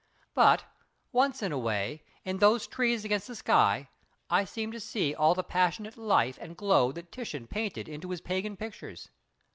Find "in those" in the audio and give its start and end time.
2.25-2.65